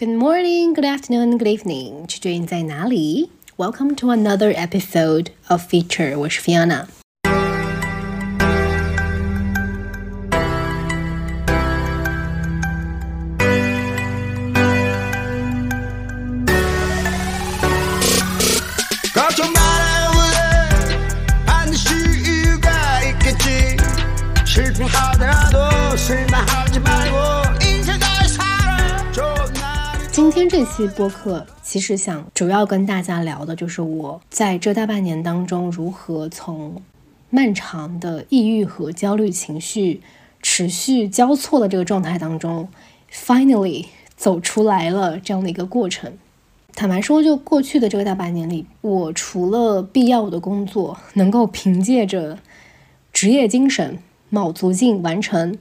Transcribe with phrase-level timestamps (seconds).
[0.00, 3.30] Good morning, good afternoon, good evening，取决于你在哪里。
[3.56, 6.84] Welcome to another episode of Feature，我是 Fiona。
[30.81, 36.81] 期播客其实想主要跟大家聊的就是我在这大半年当中如何从
[37.29, 40.01] 漫长的抑郁和焦虑情绪
[40.41, 42.67] 持续交错的这个状态当中
[43.13, 46.13] ，finally 走出来了这样的一个过程。
[46.73, 52.39] 坦白说，就过去的这个大半年里，我除了必要的工作能够凭借着
[53.13, 55.59] 职业精神卯足劲完成，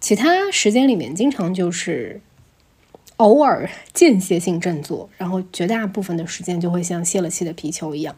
[0.00, 2.20] 其他时间里面经常就是。
[3.20, 8.16] 偶尔间歇性振作，然后绝大部分的时间就会像泄了气的皮球一样。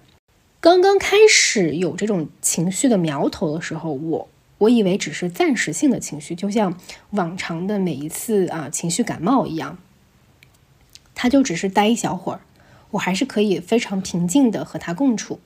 [0.61, 4.28] 刚刚开始有这种情绪的苗头的时候，我
[4.59, 6.78] 我以为只是暂时性的情绪，就像
[7.11, 9.77] 往常的每一次啊情绪感冒一样，
[11.16, 12.42] 他就只是待一小会儿，
[12.92, 15.41] 我还是可以非常平静的和他共处。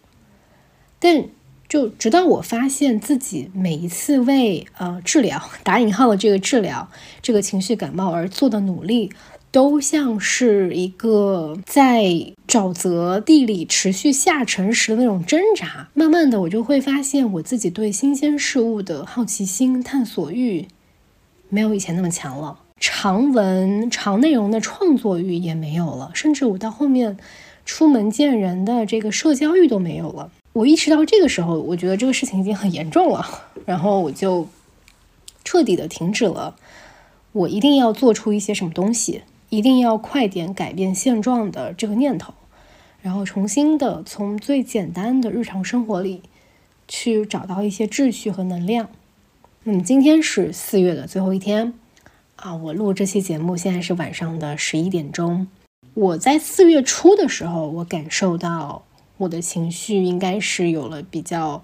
[0.98, 1.24] 但
[1.66, 6.90] 就直到我发现自己每一次为呃治疗 打引号的这个治疗
[7.22, 9.10] 这个情绪感冒而做的努力。
[9.56, 12.04] 都像是一个在
[12.46, 15.88] 沼泽地里持续下沉时的那种挣扎。
[15.94, 20.68] 慢慢的，我就会发现我自己对新鲜事物的好奇心、探索欲
[21.48, 27.16] 没有以前那么强了，长文、长内容的创作欲也没有了，甚至我到后面
[27.64, 30.30] 出门见人的这个社交欲都没有了。
[30.52, 33.26] 我意识到这个时候，我觉得这个事情已经很严重了，
[33.64, 34.46] 然后我就
[35.44, 36.54] 彻底的停止了，
[37.32, 39.22] 我一定要做出一些什么东西。
[39.56, 42.34] 一定要快点改变现状的这个念头，
[43.00, 46.20] 然后重新的从最简单的日常生活里
[46.86, 48.90] 去找到一些秩序和能量。
[49.62, 51.72] 那么今天是四月的最后一天
[52.36, 55.48] 啊，我录这期节目现在是晚上的十一点钟。
[55.94, 58.84] 我在四月初的时候，我感受到
[59.16, 61.62] 我的情绪应该是有了比较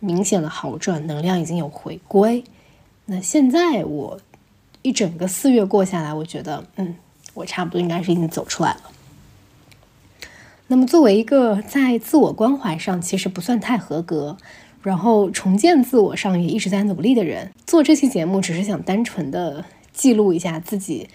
[0.00, 2.42] 明显的好转，能量已经有回归。
[3.04, 4.20] 那现在我
[4.82, 6.96] 一整个四月过下来，我觉得嗯。
[7.38, 8.82] 我差不多应该是已经走出来了。
[10.66, 14.36] 那么，作为一个在自我关怀上其实不算太合格，
[14.82, 21.08] 然后重建自我上也一直在努力的人，做这期节目只是想单纯的记录一下自己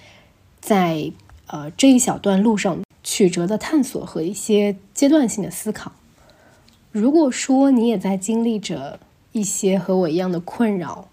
[0.59, 1.11] 在
[1.45, 5.91] 呃这一小段路上曲折的探索和一些阶段性的思考。
[6.91, 8.99] 如果说你也在经历着
[9.33, 11.09] 一些和我一样的困扰，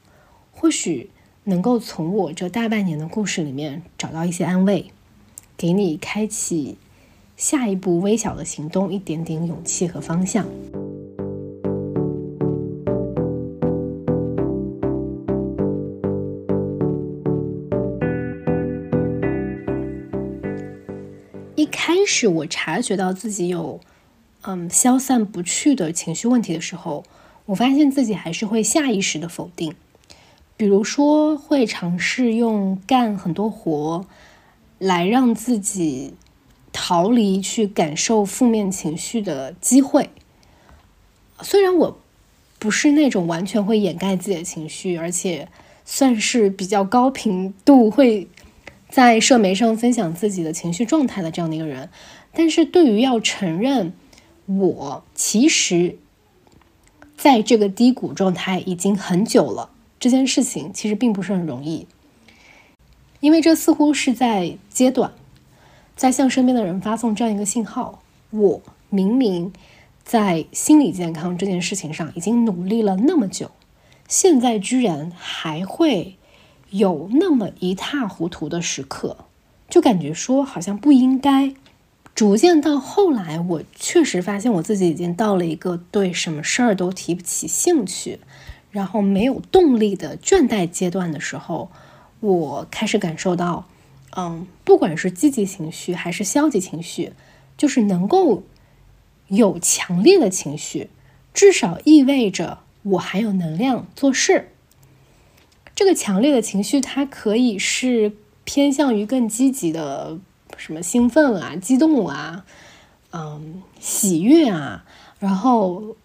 [0.52, 1.10] 或许
[1.44, 4.90] 能够从我这大半年的故事里面找到一些安慰。
[5.60, 6.78] 给你开启
[7.36, 10.46] 下一步微小的行动一点点勇气和方向。
[21.54, 23.80] 一开始我察觉到自己有
[24.40, 27.04] 嗯消散不去的情绪问题的时候，
[27.44, 29.74] 我发现自己还是会下意识的否定，
[30.56, 34.06] 比如说会尝试用干很多活。
[34.80, 36.14] 来让自己
[36.72, 40.10] 逃离去感受负面情绪的机会。
[41.42, 41.98] 虽然我
[42.58, 45.48] 不是那种完全会掩盖自己的情绪，而且
[45.84, 48.26] 算是比较高频度会
[48.88, 51.90] 在社媒上分享自己的情绪状态的这样的一个人，
[52.32, 53.92] 但是对于要承认
[54.46, 55.98] 我其实
[57.16, 61.86] 在这个低谷状态已经很久了这件事情，其实并不是很容易。
[63.20, 65.12] 因为这似乎是在阶段，
[65.94, 69.52] 在向身边的人发送这样一个信号：我明明
[70.02, 73.50] 在心理健康这件事情上已经努力了那么久，
[74.08, 76.16] 现在居然还会
[76.70, 79.18] 有那么一塌糊涂的时刻，
[79.68, 81.54] 就感觉说好像不应该。
[82.14, 88.18] 逐渐到后来，我确实发现我自己已经到了一个对什么事儿都提不起兴趣，
[88.70, 91.70] 然后没有动力的倦怠阶段的时候。
[92.20, 93.66] 我开始感受到，
[94.14, 97.12] 嗯，不管是积极情绪还是消极情绪，
[97.56, 98.42] 就是能够
[99.28, 100.90] 有强烈的情绪，
[101.32, 104.52] 至少意味着我还有能量做事。
[105.74, 108.12] 这个强烈的情绪，它可以是
[108.44, 110.18] 偏向于更积极的，
[110.58, 112.44] 什么兴奋啊、激动啊、
[113.12, 114.84] 嗯、喜悦啊，
[115.18, 115.96] 然后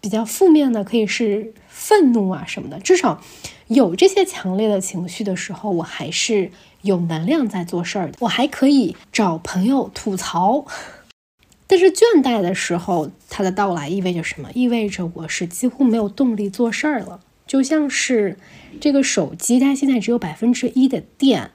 [0.00, 3.22] 比较负面的可以是愤怒啊什么的，至少。
[3.68, 6.50] 有这些强烈的情绪的时候，我还是
[6.82, 10.64] 有能量在做事儿的，我还可以找朋友吐槽。
[11.66, 14.48] 但是倦怠的时候，它的到来意味着什么？
[14.54, 17.20] 意味着我是几乎没有动力做事儿了。
[17.44, 18.38] 就像是
[18.80, 21.50] 这个手机，它现在只有百分之一的电，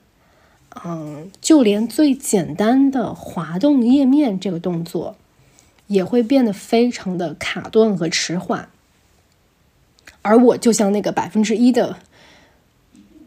[0.83, 5.15] 嗯，就连最简单的滑动页面这个动作，
[5.87, 8.69] 也会变得非常的卡顿和迟缓。
[10.21, 11.97] 而我就像那个百分之一的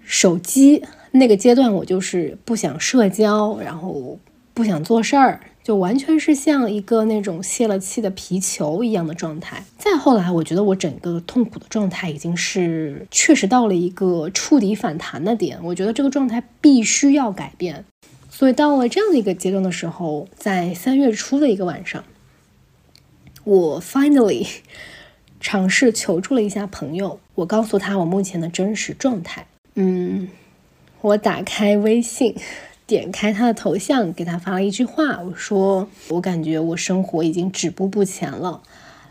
[0.05, 4.19] 手机，那个阶段我就是不想社交，然后
[4.53, 5.41] 不想做事儿。
[5.65, 9.65] 就完全是像一个那种泄了气的皮球一样的状态。
[9.79, 15.59] 再后来，我觉得我整个痛苦的状态已经是确实到了一个触底反弹的点。
[15.63, 17.83] 我觉得这个状态必须要改变。
[18.29, 22.05] 所以到了这样的一个阶段的时候，在三月初的一个晚上，
[23.45, 24.47] 我 finally
[25.45, 27.21] 尝试求助了一下朋友。
[27.35, 29.47] 我告诉他我目前的真实状态。
[29.75, 30.27] 嗯，
[31.03, 32.35] 我打开微信。
[32.87, 38.63] 点开他的头像，给他发了一句话，我说：“我感觉我生活已经止步不前了，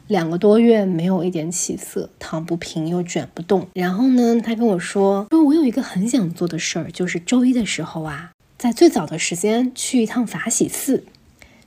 [0.08, 11.04] 两个多月没有一点起色，躺不平又卷不动。”然后呢，他跟我说：“说我有一个很想做的事儿，就是周一的时候啊，在最早的时间去一趟法喜寺，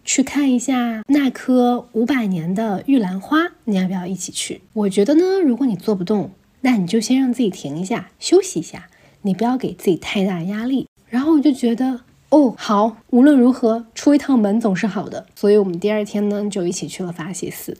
[0.07, 6.31] 去看一下那棵五百年的玉兰花，你要不要一起去？”我觉得呢，如果你做不动，
[6.61, 8.89] 那你就先让自己停一下，休息一下，
[9.23, 10.87] 你不要给自己太大压力。
[11.09, 17.77] 然后我就觉得，哦，好，无论如何出一趟门总是好的，所以我们第二天呢就一起去了法喜寺。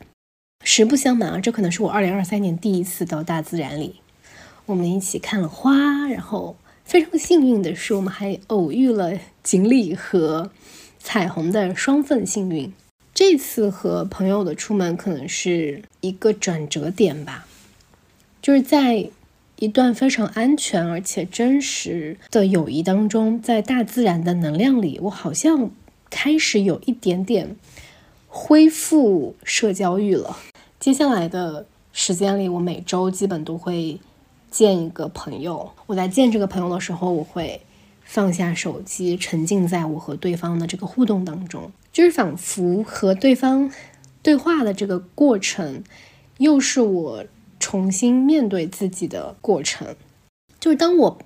[0.63, 4.01] 实不相瞒啊，这可能是我二零二三年第一次到大自然里。
[4.65, 10.51] 我们一起看了花，然后非常幸运的是，我们还偶遇了锦鲤和
[11.09, 12.73] 彩虹的双份幸运。
[13.13, 17.47] 这次和朋友的出门可能是一个转折点吧，
[18.41, 19.09] 就是在。
[19.59, 25.71] 一段非常安全而且真实的友谊当中，在大自然的能量里，我好像
[26.11, 27.55] 开始有一点点
[28.27, 30.37] 恢复社交欲了。
[30.79, 33.99] 接下来的时间里，我每周基本都会
[34.51, 35.71] 见一个朋友。
[35.87, 37.59] 我在见这个朋友的时候，我会
[38.07, 43.71] 放下手机，沉浸在我和对方的这个互动当中，就是仿佛和对方
[44.23, 45.83] 对话的这个过程，
[46.39, 47.25] 又是我。
[47.59, 49.95] 重新面对自己的过程，
[50.59, 51.17] 就是当我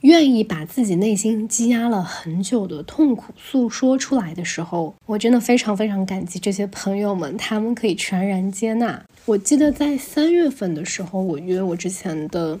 [0.00, 9.00] 愿意把自己内心积压了很久的痛苦诉说出来的时候，我真的非常非常感激这些朋友们，他们可以全然接纳。
[9.26, 12.58] 我记得在三月份的时候，我约我之前的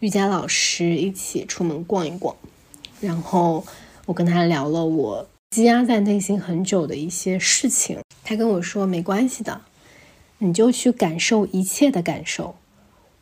[0.00, 2.34] 瑜伽老师一起出门逛一逛，
[3.00, 3.64] 然后
[4.06, 9.60] 我跟他聊了我积压在内心很久的一些事情，他跟我说没关系的。
[10.38, 12.56] 你就去感受一切的感受，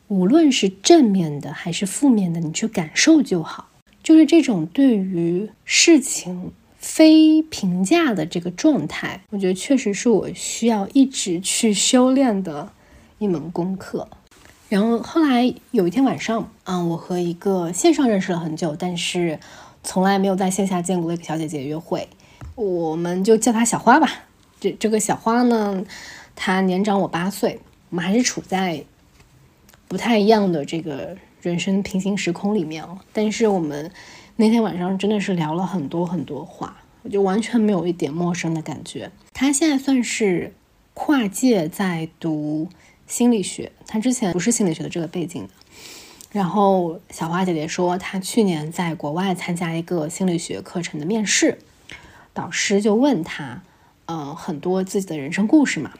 [0.08, 3.68] 无论是正面的还是负面的，你去感受就好。
[4.02, 12.72] 就是这种对于事情非评价的这个状态，我觉得确实是我需要一直去修炼的
[13.18, 14.08] 一门功课。
[14.68, 19.38] 然后后来有一天晚上，嗯，我和一个线上认识了很久，但是
[19.84, 22.08] 从来没有在线下见过的一个小姐姐约会，
[22.56, 24.24] 我们就叫她小花吧。
[24.58, 25.84] 这这个小花呢？
[26.34, 27.60] 她年长我八岁，
[27.90, 28.84] 我们还是处在
[29.86, 32.98] 不太一样的这个人生平行时空里面哦。
[33.12, 33.88] 但是我们
[34.36, 39.12] 那天晚上真的是聊了很多很多话，我就完全没有一点陌生的感觉。
[39.32, 40.52] 他现在算是
[40.92, 42.68] 跨界在读
[43.06, 45.48] 心理学，他之前不是心理学的这个背景的。
[46.34, 51.58] 然后小花姐姐说，她去年在国外参加一个心理学课程的面试，
[52.32, 53.62] 导师就问她，
[54.06, 55.92] 呃，很多自己的人生故事嘛。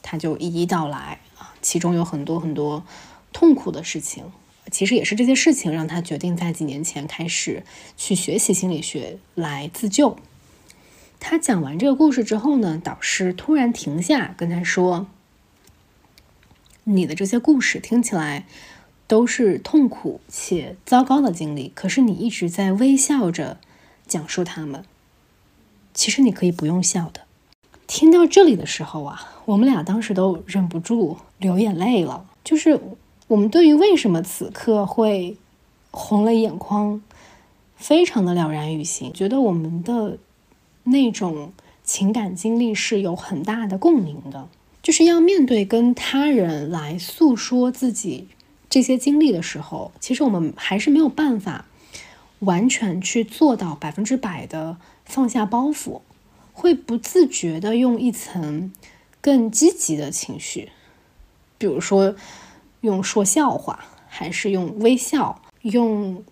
[0.00, 2.86] 她就一一道来啊，其中有很多很多
[3.34, 4.24] 痛苦的事情，
[4.70, 7.62] 其实也是这些事情让她决定在几年前开始
[7.98, 10.16] 去学习心理学来自救。
[11.20, 15.06] 她讲完这个故事之后呢，导师突然停下跟她说
[16.84, 18.46] ：“你的这些故事听起来
[19.12, 23.58] 都是痛苦且糟糕的经历，可是你一直在微笑着
[24.06, 24.82] 讲述他们。
[25.92, 27.20] 其实你可以不用笑的。”
[27.86, 29.28] 听到这里的时候啊。
[29.44, 32.80] 我们俩当时都忍不住流眼泪了，就是
[33.26, 35.36] 我们对于为什么此刻会
[35.90, 37.02] 红了眼眶，
[37.76, 40.16] 非常的了然于心，觉得我们的
[40.84, 41.52] 那种
[41.82, 44.48] 情感经历是有很大的共鸣的，
[44.80, 48.28] 就是要面对跟他人来诉说自己
[48.72, 51.66] 这些经历的时候，其实我们还是没有办法
[52.38, 56.00] 完全去做到百分之百的放下包袱，
[56.54, 58.72] 会不自觉的用一层。
[59.20, 60.70] 更积极的情绪，
[61.58, 62.16] 比如说
[62.80, 66.24] 用说笑话，还是用微笑，用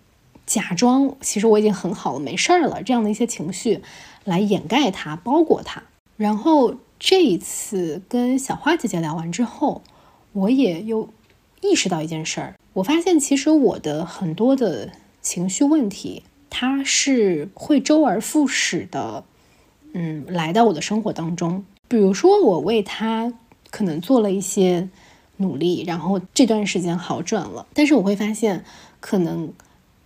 [0.47, 3.83] 假装其实我已经很好了，没事儿了，这样的一些情绪
[4.23, 5.83] 来掩盖它、包裹它。
[6.17, 9.83] 然后这一次跟小花姐姐聊完之后，
[10.33, 11.07] 我也又
[11.61, 14.91] 意识到一件事儿，我发现其实我的很多的
[15.21, 19.23] 情绪问题，它是会周而复始的，
[19.93, 21.63] 嗯，来到我的生活当中。
[21.87, 23.33] 比如说，我为他
[23.69, 24.89] 可能做了一些
[25.37, 28.63] 努力，然后这段时间好转了，但是我会发现，
[28.99, 29.53] 可能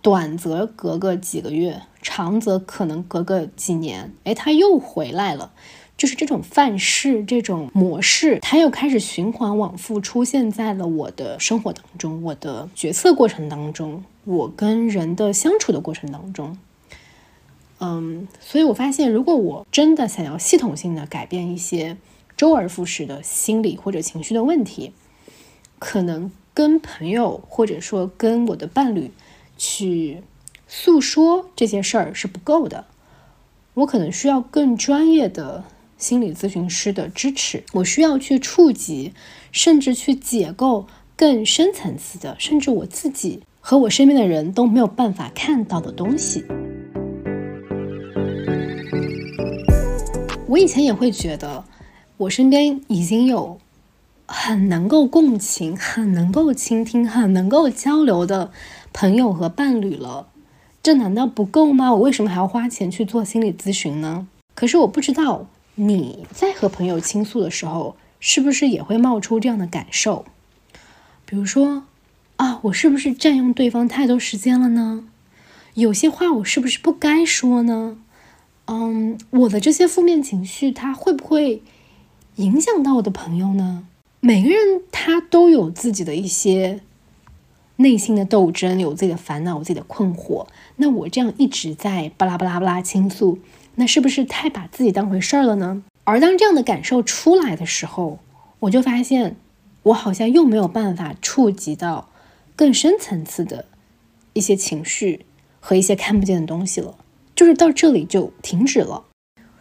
[0.02, 5.52] 短则隔个几个月，长则可能隔个几年，哎，他又回来了。
[5.96, 16.58] 就是这种范式、这种模式，它又开始循环往复出现在了我的生活当中，我的决策过程当中，我跟人的相处的过程当中。
[17.78, 21.96] 嗯，所以我发现，如果我真的想要系统性的改变一些
[22.36, 24.92] 周而复始的心理或者情绪的问题，
[25.78, 29.10] 可能跟朋友或者说跟我的伴侣
[29.56, 30.22] 去
[30.68, 32.84] 诉说这些事儿是不够的，
[33.72, 35.64] 我可能需要更专业的。
[35.98, 39.12] 心理咨询师的支持，我需要去触及，
[39.50, 40.86] 甚至去解构
[41.16, 46.44] 更深层次的，甚至我自己和我身边的人都没有办法看到的东西。
[50.46, 51.64] 我以前也会觉得，
[52.18, 53.58] 我身边已经有
[54.26, 58.50] 很能够共情、很能够倾听、很能够交流的
[58.92, 60.28] 朋友和伴侣了，
[60.82, 61.92] 这难道不够吗？
[61.94, 64.28] 我为什么还要花钱去做心理咨询呢？
[64.54, 65.48] 可是我不知道。
[65.78, 70.24] 你在和朋友倾诉的时候，是不是也会冒出这样的感受？
[71.26, 71.84] 比如说，
[72.36, 75.06] 啊，我是不是占用对方太多时间了呢？
[75.74, 77.98] 有些话我是不是不该说呢？
[78.64, 81.62] 嗯，我的这些负面情绪，它会不会
[82.36, 83.86] 影响到我的朋友呢？
[84.20, 86.80] 每个人他都有自己的一些
[87.76, 90.46] 内心的斗争，有自己的烦恼，有自己的困惑。
[90.76, 93.38] 那我这样一直在巴拉巴拉巴拉倾诉。
[93.76, 95.84] 那是不是太把自己当回事儿了呢？
[96.04, 98.18] 而当这样的感受出来的时候，
[98.60, 99.36] 我就发现，
[99.82, 102.08] 我好像又没有办法触及到
[102.54, 103.66] 更深层次的
[104.32, 105.26] 一些情绪
[105.60, 106.96] 和一些看不见的东西了，
[107.34, 109.04] 就是到这里就停止了。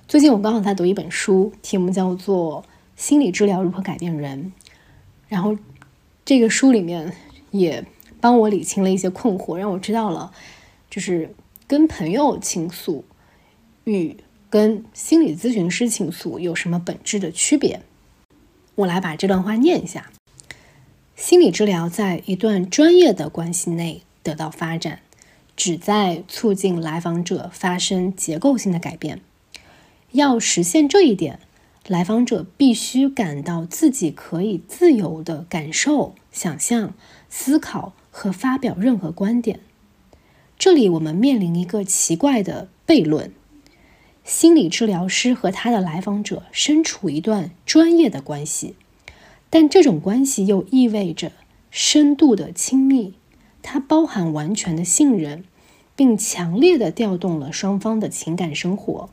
[0.07, 2.63] 最近我刚好在读一本书，题目叫做
[2.95, 4.53] 《心理治疗如何改变人》，
[5.27, 5.57] 然后
[6.23, 7.11] 这个书里面
[7.51, 7.85] 也
[8.21, 10.31] 帮我理清了一些困惑，让我知道了，
[10.89, 11.35] 就是
[11.67, 13.03] 跟朋友倾诉。
[13.85, 14.17] 与
[14.49, 17.81] 跟心理咨询师倾诉有什么本质的区别？
[18.75, 20.11] 我来把这段话念一下：
[21.15, 24.99] 心理治疗在一段专业的关系内得到发展，
[25.55, 29.21] 旨在促进来访者发生结构性的改变。
[30.11, 31.39] 要实现这一点，
[31.87, 36.93] 来访者必须感到自己可以自由的感受、想象、
[37.29, 39.59] 思考和发表任何观点。
[40.57, 43.33] 这里我们面临一个奇怪的悖论。
[44.25, 48.73] 心理治疗师和他的来访者身处一段专业的关系，
[49.51, 51.31] 但这种关系又意味着
[51.69, 53.13] 深度的亲密，
[53.61, 55.43] 它包含完全的信任，
[55.95, 59.09] 并强烈的调动了双方的情感生活。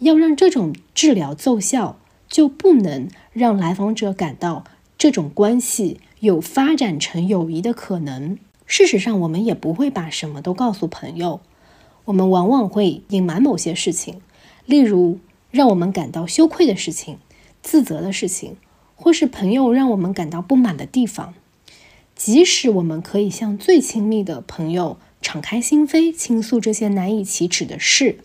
[0.00, 4.64] 要让这种治疗奏效，就不能让来访者感到
[4.98, 8.36] 这种关系有发展成友谊的可能。
[8.66, 11.40] 事实上，我们也不会把什么都告诉朋友，
[12.04, 14.20] 我们往往会隐瞒某些事情。
[14.72, 15.18] 例如，
[15.50, 17.18] 让我们感到羞愧的事情、
[17.60, 18.56] 自责的事情，
[18.96, 21.34] 或是朋友让我们感到不满的地方。
[22.16, 28.20] 即使我们可以向最亲密的朋友敞开心扉，倾诉这些难以启齿的事，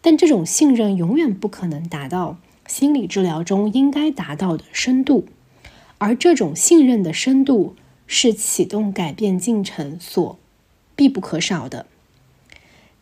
[0.00, 5.26] 但这种信任永远不可能达到心理治疗中应该达到的深度。
[5.98, 10.38] 而这种信任的深度，是启动改变进程所
[10.96, 11.84] 必不可少的。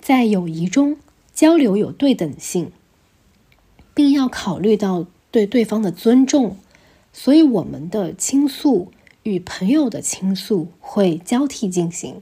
[0.01, 0.97] 在友谊中。
[1.33, 2.71] 交流有对等性，
[4.01, 6.57] 一定要考虑到对对方的尊重，
[7.13, 8.91] 所以我们的倾诉
[9.23, 12.21] 与朋友的倾诉会交替进行。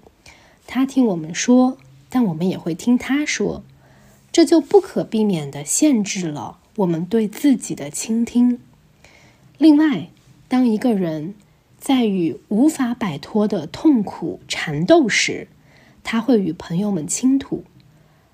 [0.67, 1.79] 他听我们说，
[2.11, 3.63] 但我们也会听他说，
[4.31, 8.61] 这就不可避免地限制了我们对自己的倾听。
[9.57, 10.11] 另外，
[10.47, 11.35] 当一个人
[11.79, 15.49] 在与无法摆脱的痛苦缠斗时，
[16.05, 17.65] 他会与朋友们倾吐。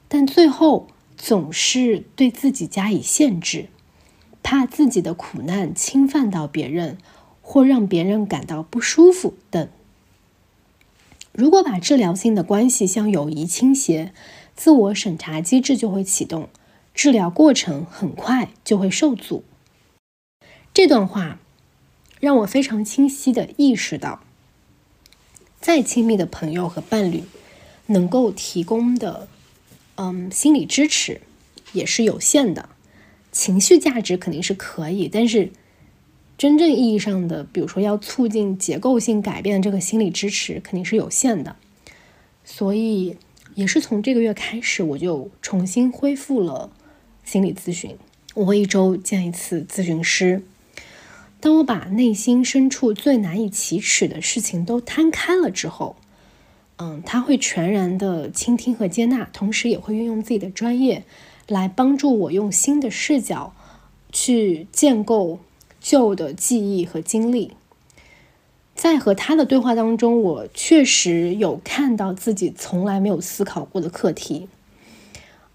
[0.09, 0.89] 但最后
[1.27, 3.71] 总是对自己加以限制，
[4.43, 6.99] 怕自己的苦难侵犯到别人，
[7.41, 9.67] 或让别人感到不舒服等。
[11.33, 14.13] 如果把治疗性的关系向友谊倾斜，
[14.55, 16.51] 自我审查机制就会启动，
[16.93, 19.45] 治疗过程很快就会受阻。
[20.75, 21.41] 这段话
[22.21, 24.21] 让我非常清晰的意识到，
[25.59, 27.25] 再亲密的朋友和伴侣。
[27.87, 29.29] 能够提供的，
[29.97, 31.21] 嗯，心理支持
[31.73, 32.69] 也是有限的。
[33.31, 35.51] 情绪价值肯定是可以，但是
[36.39, 41.57] 真正意义上的，比如说要促进结构性改变这个心理支持肯定是有限的。
[42.45, 43.17] 所以
[43.55, 46.71] 也是从这个月开始，我就重新恢复了
[47.25, 47.97] 心理咨询。
[48.35, 50.43] 我一周见一次咨询师。
[51.41, 55.95] 当我把内心深处最难以启齿的事情都摊开了之后，
[56.77, 61.05] 嗯，他会全然的倾听和接纳，同时也会运用自己的专业。
[61.47, 63.53] 来帮助我用新的视角
[64.11, 65.41] 去建构
[65.79, 67.53] 旧的记忆和经历。
[68.75, 74.49] 在和他的对话当中，我确实有看到自己从来没有思考过的课题。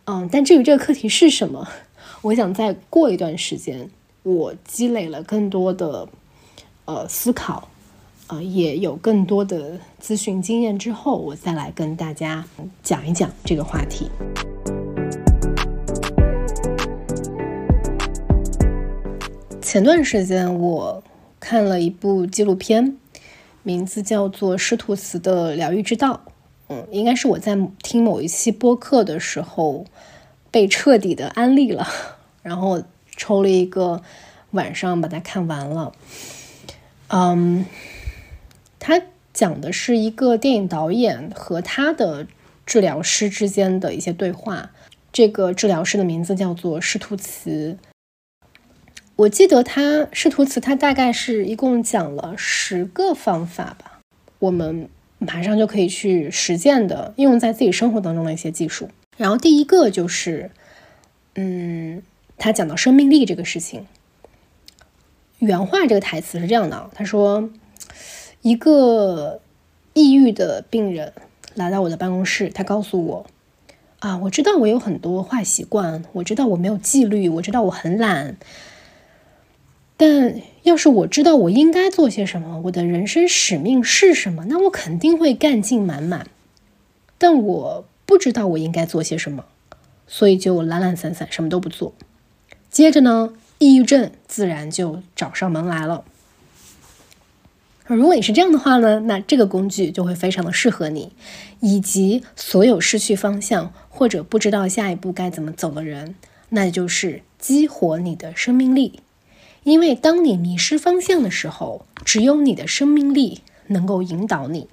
[0.05, 1.67] 嗯，但至于这个课题是什么，
[2.21, 3.89] 我想再过一段时间，
[4.21, 6.07] 我积累了更多的
[6.85, 7.68] 呃思考，
[8.29, 12.45] 呃，也有更多的咨询经验之后，我再来跟大家
[12.83, 14.07] 讲一讲这个话题。
[19.59, 21.03] 前段时间我
[21.39, 22.97] 看了一部纪录片，
[23.63, 26.21] 名字叫做《施图茨的疗愈之道》。
[26.67, 29.85] 嗯，应该是我在听某一期播客的时候
[30.51, 31.87] 被彻底的安利了，
[32.43, 32.83] 然后
[33.15, 34.03] 抽了一个
[34.51, 35.91] 晚上把它看完了。
[37.07, 37.65] 嗯，
[38.79, 39.01] 他
[39.33, 42.25] 讲的是一个电影导演和他的
[42.65, 44.71] 治疗师之间的一些对话。
[45.11, 47.77] 这个治疗师的名字叫做施图茨。
[49.15, 53.99] 我记得他施图茨，他大概是一共讲了十个方法吧，
[54.39, 58.89] 我们马上就可以去实践的，应用在自己生活当中的一些技术。
[59.17, 60.51] 然后第一个就是，
[61.35, 62.01] 嗯，
[62.37, 63.85] 他讲到生命力这个事情。
[65.39, 67.49] 原话这个台词是这样的，他说，
[68.41, 69.41] 一个
[69.93, 71.13] 抑郁的病人
[71.55, 73.25] 来到我的办公室，他告诉我，
[73.99, 78.37] 啊，我知道我有很多坏习惯，我知道我没有纪律，我知道我很懒。
[79.97, 86.27] 但要是我知道我应该做些什么，我的人生使命是什么，那我肯定会干劲满满。
[87.17, 89.43] 但我不知道我应该做些什么，
[90.07, 91.93] 所以就懒懒散散，什么都不做。
[92.69, 96.05] 接着呢，抑郁症自然就找上门来了。
[97.95, 101.11] 如果你是这样的话呢，那这个工具就会非常的适合你，
[101.59, 106.13] 以及所有失去方向或者不知道下一步该怎么走的人，
[106.49, 108.99] 那就是激活你的生命力。
[109.63, 114.67] 因为当你迷失方向的时候，只有你的生命力能够引导你。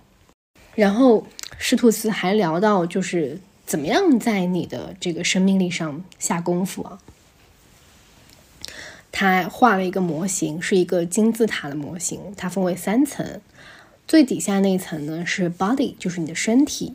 [0.75, 1.27] 然后
[1.57, 6.99] 施图斯还聊到，就是怎么样在你的这个生命力上下功夫啊。
[9.19, 13.41] 他画了一个模型，是一个金字塔的模型，它分为三层，
[14.07, 16.93] 最底下那一层呢是 body，就是你的身体，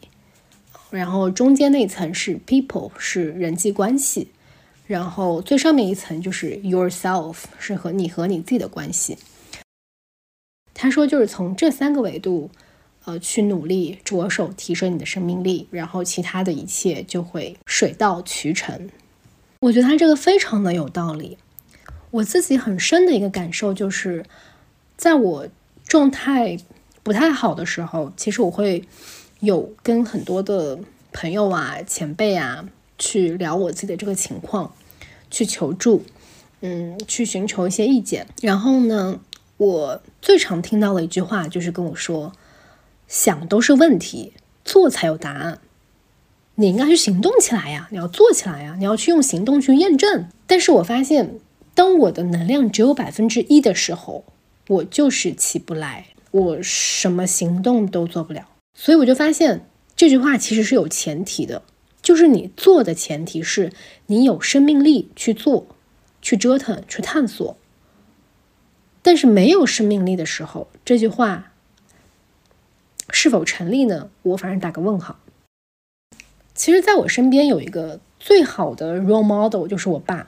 [0.91, 4.27] 然后中间那层是 people，是人际关系。
[4.85, 9.17] 然后最上面一层就是 yourself，是和你和你自己的关系。
[10.75, 12.51] 他说，就是从这三个维度，
[13.05, 18.91] 呃，去努力着手提升你的生命力，然后其他的一切就会水到渠成。
[19.61, 21.39] 我觉得他这个非常的有道理。
[22.11, 24.25] 我自己很深的一个感受就是，
[24.95, 25.47] 在我
[25.85, 26.57] 状态
[27.03, 28.85] 不太好的时候，其实我会
[29.39, 30.79] 有跟很多的
[31.11, 32.65] 朋友啊、前辈啊
[32.97, 34.73] 去聊我自己的这个情况。
[35.33, 36.03] 去求助，
[36.59, 38.27] 嗯，去寻求一些意见。
[38.41, 39.21] 然后呢，
[39.55, 42.33] 我最常听到的一句话就是跟我说
[43.07, 44.33] ：“想都是问题，
[44.65, 45.59] 做才有答案。
[46.55, 51.39] 你应该去行动起来呀，你要做起来呀，你要去用行动去验证。”但是我发现，
[51.73, 54.25] 当我的能量只有百分之一的时候，
[54.67, 58.47] 我就是起不来，我什么行动都做不了。
[58.77, 61.63] 所以我就发现这句话其实是有前提的。
[62.01, 63.71] 就是你做的前提是
[64.07, 65.67] 你有生命力去做、
[66.21, 67.55] 去折腾、去探索。
[69.03, 71.53] 但是没有生命力的时候，这句话
[73.09, 74.09] 是否成立呢？
[74.23, 75.19] 我反正打个问号。
[76.53, 80.27] 其实，在我身边有一个最好的 role model，就是我爸。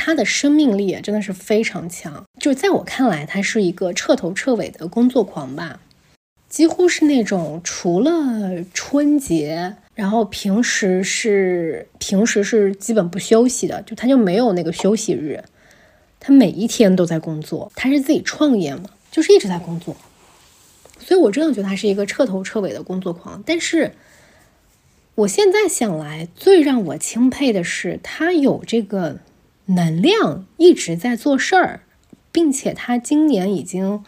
[0.00, 5.80] 他的生命力真的是非常强，就在我看来，他是一个彻头彻尾的工作狂吧。
[6.48, 15.42] 几乎是那种除了春节，然后平时是平时是基本不休息的，就他就没有那个休息日，
[16.20, 17.72] 他每一天都在工作。
[17.74, 19.96] 他是自己创业嘛，就是一直在工作，
[21.00, 23.42] 所以我真的觉得他是一个彻头彻尾的工作狂。
[23.44, 23.92] 但是
[25.16, 29.18] 我现在想来，最让我钦佩的是他有这个
[29.68, 31.80] 能量一直在做事儿，
[32.30, 34.04] 并且他今年已经。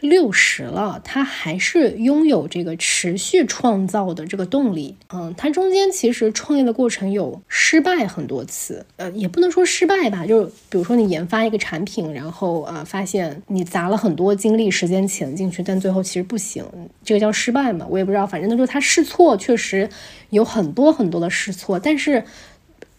[0.00, 4.94] 六十了，他还是拥有这个持续创造的这个动力。
[5.12, 16.64] 嗯，他中间其实创业的过程有失败很多次，呃，也不能说失败吧，就是比如说你研发一个产品，然后啊发现你砸了很多精力、时间、钱进去，但最后其实不行，
[17.02, 17.84] 这个叫失败嘛？
[17.90, 19.90] 我也不知道，反正就是他试错确实
[20.30, 22.22] 有很多很多的试错，但是。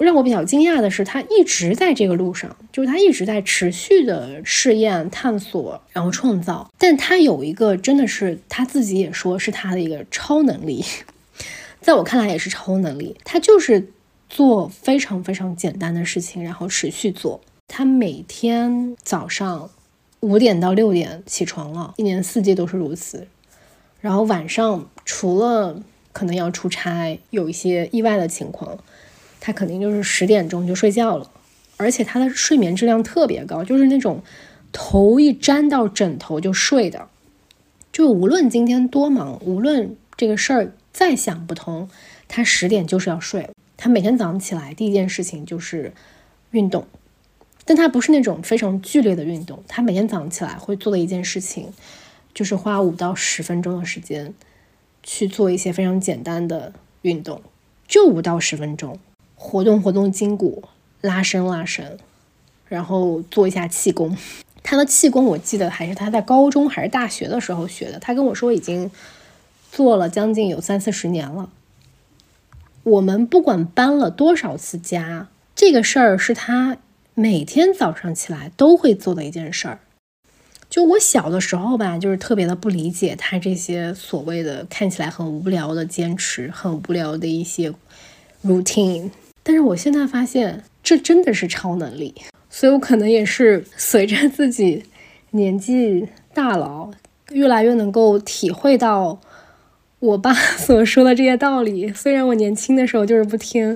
[0.06, 6.72] 让我比较惊讶的是，他一直在这个路上，就是他一直在持续的试验、探索，然后创造。
[6.78, 10.84] 但他有一个真的是他自己也说是他的一个超能力，
[11.82, 13.18] 在我看来也是超能力。
[13.26, 13.92] 他就是
[14.30, 17.42] 做非常非常简单的事情，然后持续做。
[17.68, 19.70] 他每天早上
[20.22, 23.28] 五点到六点起床了，一年四季都是如此。
[24.00, 25.82] 然后晚上除了
[26.14, 28.78] 可能要出差，有一些意外的情况。
[29.40, 31.32] 他肯定就是十点钟就睡觉了，
[31.78, 34.22] 而且他的睡眠质量特别高，就是那种
[34.72, 37.08] 头一沾到枕头就睡的。
[37.92, 41.90] 就无论今天多忙，无论这个事儿再想不通，
[42.28, 43.50] 他十点就是要睡。
[43.78, 45.94] 他每天早上起来第一件事情就是
[46.52, 46.86] 运动，
[47.66, 49.64] 但他不是那种非常剧烈的运动。
[49.68, 51.74] 他每天早上起来会做的一件事情，
[52.34, 54.34] 就是花五到十分钟的时间
[55.02, 56.74] 去做一些非常简单的
[57.04, 57.42] 运动，
[57.88, 59.00] 就五到十分钟。
[59.42, 60.62] 活动活动筋骨，
[61.00, 61.98] 拉伸拉伸，
[62.68, 64.16] 然后做一下气功。
[64.62, 67.98] 他的气功我记得还是他在高中还是大学的时候学的。
[67.98, 68.92] 他跟我说已经
[69.72, 71.50] 做了将近有三四十年了。
[72.84, 76.78] 我们不管搬了多少次家，这个事儿是他
[77.16, 79.80] 每天早上起来都会做的一件事儿。
[80.70, 87.74] 就我小的时候吧，就是特别的不理解他这些所谓的看起来很无聊的坚持，很无聊的一些
[88.46, 89.10] routine。
[89.50, 92.14] 但是我现在发现，这真的是超能力，
[92.52, 94.84] 所以我可能也是随着自己
[95.32, 96.92] 年纪大了，
[97.32, 99.20] 越来越能够体会到
[99.98, 101.92] 我爸 所说的这些道理。
[101.92, 103.76] 虽然我年轻的时候就是不听，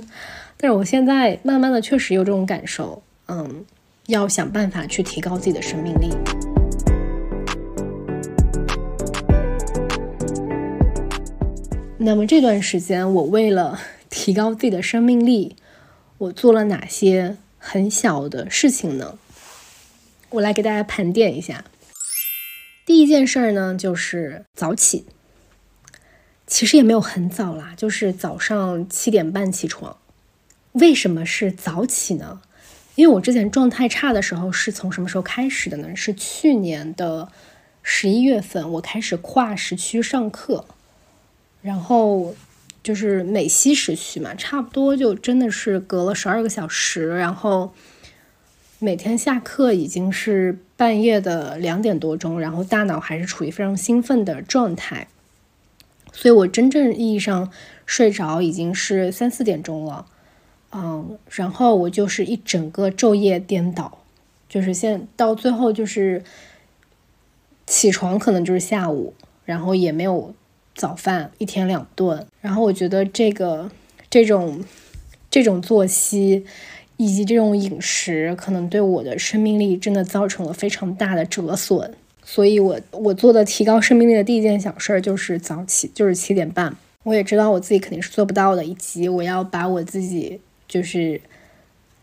[0.58, 3.66] 但是我现在慢慢的确实有这种感受，嗯，
[4.06, 6.12] 要想办法去提高自己的生命力。
[11.98, 13.80] 那么这段时间，我为了
[14.12, 15.56] 提高自己的生命力。
[16.24, 19.18] 我做了哪些很小的事情呢？
[20.30, 21.66] 我来给大家盘点一下。
[22.86, 25.06] 第一件事儿呢，就是早起。
[26.48, 29.98] 其实也没有很早啦，就是早上七点半起床。
[30.74, 32.42] 为什么是早起呢？
[32.96, 35.94] 因为我之前状态差的时候是从什么时候开始的呢？
[35.96, 37.30] 是去年的
[37.82, 40.66] 十一月份，我开始跨时区上课，
[41.62, 42.34] 然后。
[42.84, 47.74] 就是美西时区嘛，差不多就真的是隔了十二个小时，然后
[48.80, 55.08] 每天下课已经是半夜的两点多钟，然后大脑还是处于非常兴奋的状态，
[56.12, 57.50] 所以我真正意义上
[57.86, 60.06] 睡着已经是三四点钟了，
[60.74, 64.00] 嗯，然后我就是一整个昼夜颠倒，
[64.50, 66.22] 就是现到最后就是
[67.66, 69.14] 起床可能就是下午，
[69.46, 70.36] 然后也没有。
[70.76, 73.70] 早饭一天两顿，然后我觉得这个
[74.10, 74.64] 这种
[75.30, 76.46] 这种作息
[76.98, 81.94] 以及这种饮食，可能对我的生命力真的造成了非常大的折损。
[82.26, 86.76] 所以，我我做的提高生命力的第一件小事儿就是早起，就是七点半。
[87.04, 91.20] 我也知道我自己肯定是做不到的，以及我要把我自己就是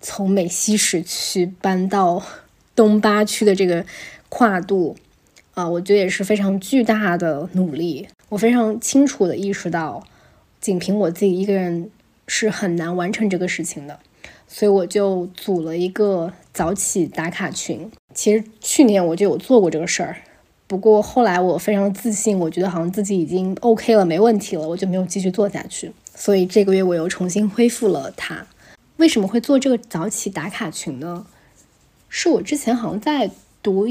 [0.02, 2.22] 从美西时区搬到
[2.76, 3.85] 东八区的这个
[4.28, 4.94] 跨度
[5.54, 8.06] 啊，我觉得也是非常巨大的努力。
[8.31, 10.05] 我非常清楚的意识到，
[10.61, 11.90] 仅凭我自己一个人
[12.29, 13.99] 是很难完成这个事情的，
[14.47, 17.90] 所以我就组了一个早起打卡群。
[18.14, 20.16] 其实去年我就有做过这个事儿，
[20.69, 25.90] 不过后来我非常自信，我觉得好像自己已经 OK 了，没问题了，我就没有继续做下去。
[26.14, 28.47] 所以这个月我又重新恢复了它。
[28.99, 31.27] 为什么会做这个早起打卡群呢？
[32.09, 33.29] 是我之前好像在
[33.61, 33.88] 读。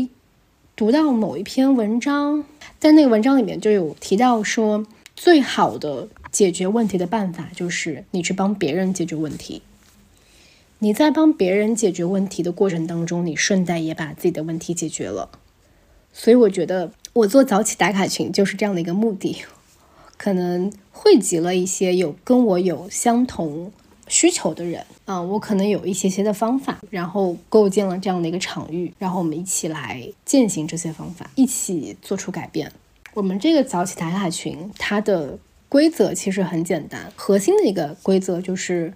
[0.80, 2.46] 读到某一篇文章，
[2.80, 9.62] 在那个文章里面就有提到说，最好的解决问题的办法就是你去帮别人解决问题。
[10.78, 15.30] 你在帮别人解决问题的过程当中，你顺带也把自己的问题解决了。
[16.14, 19.44] 所以我觉得我做早起打卡群就是这样的一个目的，
[20.16, 23.74] 可能汇集了一些有跟我有相同。
[24.10, 32.72] 需求的人，嗯，我可能有一些些的方法，然后构建了这样的一个场域，然后我们一起来践行这些方法，一起做出改变。
[33.14, 35.38] 我们这个早起打卡群，它的
[35.70, 38.94] 规则其实很简单，核心的一个规则就是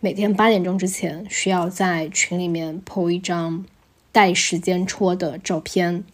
[0.00, 3.64] 每天八点钟之前需要在群里面 po 一张
[4.12, 6.04] 带时间戳的照片，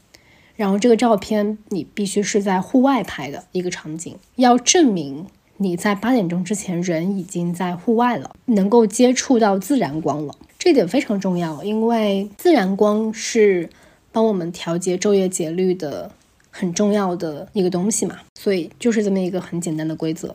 [0.56, 5.26] 然后这个照片你必须是在户外拍的一个场景，要证明
[5.56, 10.34] 你在八点钟之前人已经在户外了，能够接触到自然光了。
[10.58, 13.68] 这点非常重要，因为自然光是
[14.10, 16.10] 帮我们调节昼夜节律的
[16.50, 18.18] 很重要的一个东西嘛。
[18.40, 20.34] 所以就是这么一个很简单的规则。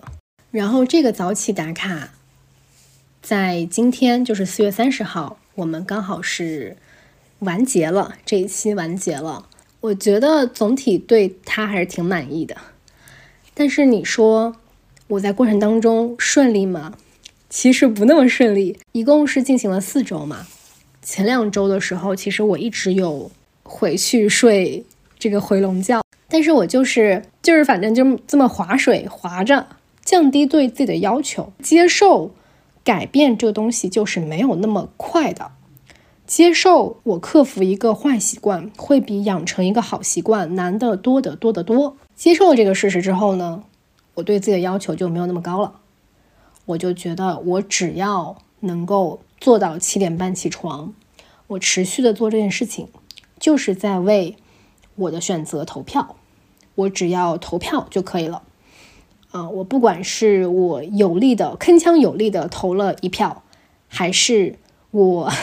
[0.52, 2.12] 然后这个早起打卡，
[3.22, 6.78] 在今天就是四月三十号，我们刚好是
[7.40, 9.48] 完结了这一期完结了。
[9.82, 12.58] 我觉得总体对他还是挺满意的，
[13.54, 14.56] 但是你说
[15.10, 16.94] 我在过程当中顺利吗？
[17.50, 18.78] 其实不那么顺利。
[18.92, 20.46] 一共是进行了四周嘛，
[21.02, 23.32] 前两周的时候，其实我一直有
[23.64, 24.86] 回去睡
[25.18, 29.66] 这个回笼觉，但是我就是就是反正就这么划水划着，
[30.06, 32.30] 降低对自己的要求，接受
[32.84, 35.50] 改变这个东西就是没有那么快的。
[36.28, 41.98] 接受我克服一个坏习惯，会比养成一个好习惯难得多得多得多。
[42.16, 43.64] 接受了这个事实之后呢，
[44.16, 45.80] 我对自己的要求就没有那么高了。
[46.66, 50.94] 我就觉得，我只要能够做到七点半起床，
[51.48, 52.90] 我持续的做这件事情，
[53.40, 54.36] 就是在为
[54.96, 56.16] 我的选择投票。
[56.76, 58.44] 我只要投票就可以了。
[59.32, 63.44] 啊，我不管是我有力的铿锵有力的投了一票，
[63.88, 64.58] 还是
[64.92, 65.32] 我。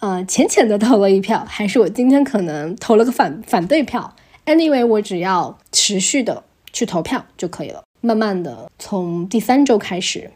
[0.00, 4.16] 呃，浅浅的投了一票，还是我今天可能投了个反反对票。
[4.46, 7.82] Anyway，我只要持续的去投票就可以了。
[8.00, 10.30] 慢慢的，从第三周开始，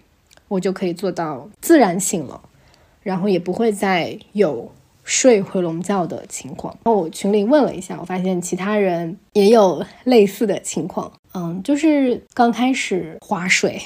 [0.48, 2.40] 我就可以做到自然醒了，
[3.02, 4.70] 然后也不会再有
[5.02, 6.76] 睡回笼觉的情况。
[6.84, 11.10] 然后我群里问了一下，我发现其他人也有类似的情况。
[11.32, 13.80] 嗯，就是刚开始划水，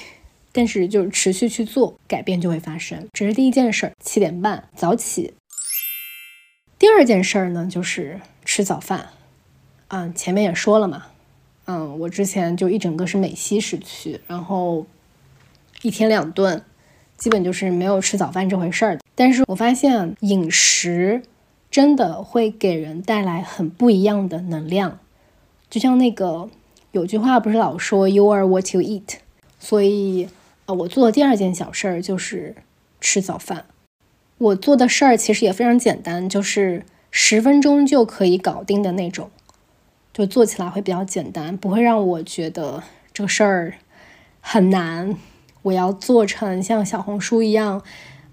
[0.53, 3.07] 但是就持续去做，改变就会发生。
[3.13, 5.33] 这是第一件事儿，七点半早起。
[6.79, 9.11] 第二件事儿呢，就是吃早饭。
[9.89, 11.07] 嗯，前面也说了嘛，
[11.71, 14.87] 嗯，我之前就一整个是美西时区，然后
[15.83, 16.63] 一天两顿，
[17.19, 18.99] 基本就是没有吃早饭这回事儿。
[19.15, 21.23] 但是我发现饮食
[21.71, 24.99] 真的会给人带来很不一样的能量。
[25.69, 26.49] 就像那个
[26.93, 29.17] 有句话不是老说 “You are what you eat”，
[29.61, 30.31] 所以
[30.65, 32.55] 啊，我做的第二件小事儿就是
[32.99, 33.67] 吃早饭。
[34.39, 39.31] 我做的事儿其实也非常简单，就是十分钟就可以搞定的那种，
[40.19, 43.75] 就做起来会比较简单，不会让我觉得这个事儿
[44.41, 45.15] 很难。
[45.63, 47.81] 我要做成像小红书一样，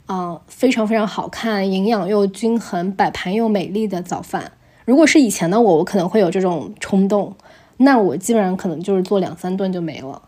[0.08, 4.52] 啊，非常非常好看、营养又均衡、摆盘又美丽的早饭。
[4.84, 7.36] 如果是以前的我，我可能会有这种冲动，
[7.78, 10.24] 那我基本上可能就是做两三顿就没了。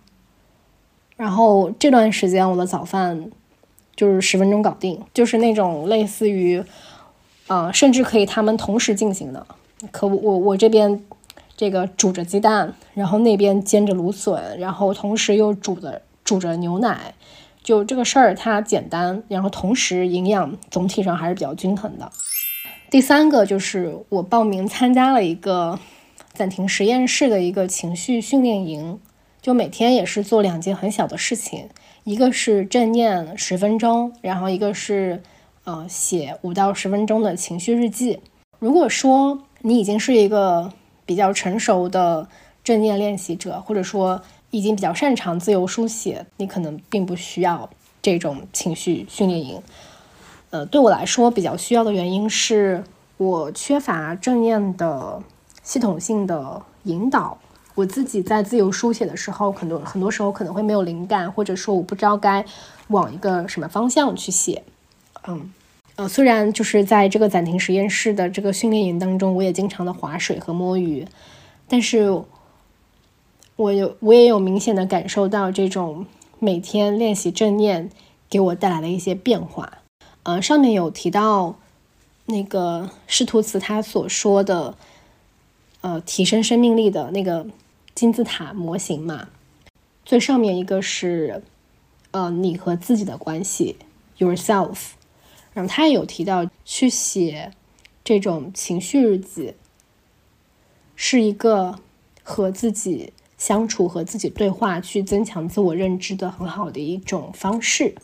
[1.15, 3.31] 然后这段时间我的早饭。
[3.95, 6.63] 就是十分钟搞定，就是那种类似于，
[7.47, 9.43] 啊，甚至可以他们同时进行的。
[9.89, 11.03] 可我我这边
[11.57, 17.15] 这个煮着鸡蛋，然后那边煎着芦笋，然后同时又煮着煮着牛奶，
[17.63, 22.11] 就这个事儿它简单，然后同时营养总体上还是比较均衡的。
[22.91, 25.77] 第三个就是我报名参加了一个
[26.31, 28.99] 暂停实验室的一个情绪训练营，
[29.41, 31.67] 就每天也是做两件很小的事情。
[32.03, 35.21] 一个是正念十分钟，然后一个是
[35.65, 38.19] 呃写五到十分钟的情绪日记。
[38.59, 40.71] 如果说你已经是一个
[41.07, 42.27] 比较成熟的
[42.63, 47.67] 正念练习者，或者说已经比较擅长自由书写，你可能并不需要
[48.01, 49.59] 这种情绪训练营。
[50.51, 52.83] 呃，对我来说比较需要的原因是
[53.17, 55.21] 我缺乏正念的
[55.63, 57.37] 系统性的引导。
[57.75, 62.43] 我自己在自由书写的时候，很多很多时候可能会没有灵感，或者说我不知道该
[62.87, 64.63] 往一个什么方向去写。
[65.27, 65.51] 嗯，
[65.97, 71.05] 呃，虽然就是在这个暂停实验室的这个训练营当中，我也经常的划水和摸鱼，
[71.67, 72.23] 但是
[73.57, 76.05] 我有我也有明显的感受到这种
[76.39, 77.89] 每天练习正念
[78.29, 79.79] 给我带来的一些变化。
[80.23, 81.57] 呃，上面有提到
[82.27, 84.75] 那个施图茨他所说的，
[85.81, 87.45] 呃，提升生命力的那个。
[87.97, 89.29] 金字塔模型嘛，
[90.05, 91.41] 最上面一个是，
[92.11, 93.75] 呃，你和自己的关系
[94.19, 94.89] ，yourself。
[95.57, 97.51] 然后他也有提到，去写
[98.03, 99.55] 这种情绪日记，
[100.95, 101.79] 是一个
[102.21, 107.95] 和自己相处、和自己对话、去增强自我认知的很好的一种方式。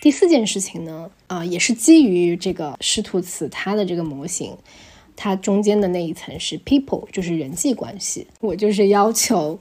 [0.00, 4.58] 第四件事情呢，啊，也是基于这个施图茨他的这个模型。
[5.14, 8.26] 它中间的那一层是 people，就是人际关系。
[8.40, 9.58] 我就是要求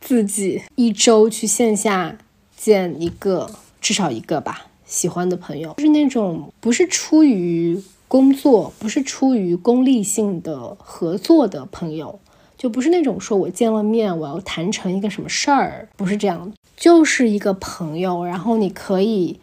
[0.00, 2.18] 自己一周去线下
[2.56, 12.18] 见一个，至少一个吧，喜欢的朋友，就是那种不是出于工作，不是出于功利性的合作的朋友，
[12.56, 19.38] 就不是那种说我见了面我要谈成一个什么事儿，不是这样，就是一个朋友，然后你可以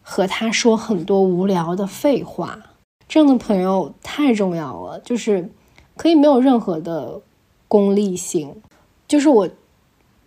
[0.00, 2.60] 和他说很多无聊的废话，
[3.08, 5.50] 这样的朋友太重要了，就是
[5.96, 7.20] 可以没有任何的
[7.66, 8.54] 功利性，
[9.08, 9.48] 就是我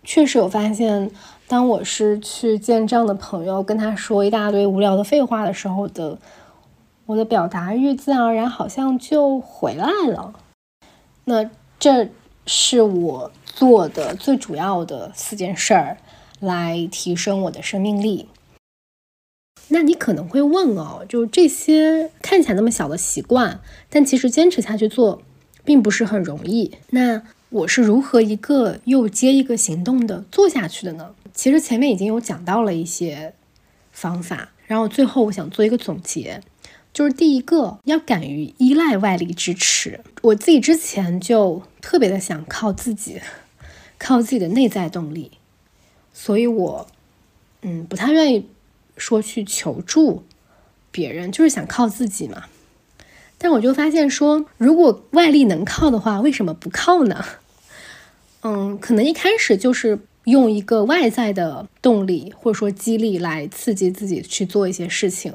[0.04, 1.10] 确实有发现。
[1.52, 6.16] 当我是去见这样的朋友，跟他说一大堆无聊的废话的时候的，
[7.04, 10.32] 我的表达欲自然而然好像就回来了。
[11.24, 12.08] 那这
[12.46, 15.98] 是我做的最主要的四件事儿，
[16.40, 18.28] 来提升我的生命力。
[19.68, 23.60] 那你可能会问哦，就这些看起来那么小的习惯，
[23.90, 25.20] 但其实坚持下去做，
[25.66, 26.78] 并不是很容易。
[26.88, 27.20] 那
[27.52, 31.14] 我是如何一个又接一个行动的做下去的呢？
[31.34, 33.34] 其实前面已经有讲到了一些
[33.92, 36.40] 方法，然后最后我想做一个总结，
[36.94, 40.00] 就是第一个要敢于依赖外力支持。
[40.22, 43.20] 我自己之前就特别的想靠自己，
[43.98, 45.32] 靠自己的内在动力，
[46.14, 46.86] 所以我
[47.60, 48.46] 嗯不太愿意
[48.96, 50.24] 说去求助
[50.90, 52.44] 别人，就是想靠自己嘛。
[53.42, 57.22] 但我就发现说，如果外力能靠的话，为什么不靠呢？
[58.42, 59.98] 嗯，可能一开始就是。
[60.26, 65.34] 用一个外在的动力或者说激励来刺激自己去做一些事情，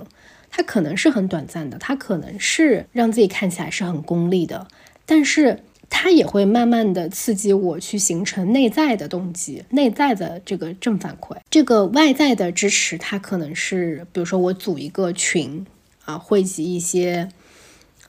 [0.50, 4.66] 它可能是很短暂的，它可能是让自己看起来是很功利的，
[5.06, 11.36] 但是它也会慢慢的刺激我去形成内在的动机、内在的这个正反馈。
[11.50, 15.66] 这个外在的支持，它可能是比如说我组一个群
[16.06, 17.28] 啊，汇集一些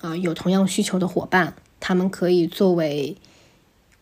[0.01, 3.17] 啊有同样需求的伙伴，他们可以作为。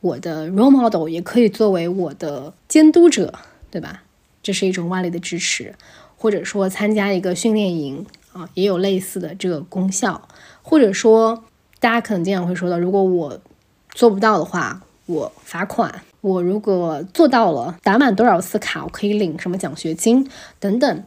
[0.02, 3.34] 我的 role model 也可以作为我的监督者，
[3.72, 4.04] 对吧？
[4.40, 5.74] 这是一种外力的支持，
[6.16, 10.28] 或者说参加一个训练营啊，也有类似的这个功效。
[10.62, 11.42] 或者说，
[11.80, 13.40] 大家可能经常会说到，如果我
[13.90, 20.30] 做不到的话，我罚款；我如果做到了，打满多少次卡，我可以领什么奖学金
[20.60, 21.04] 等等。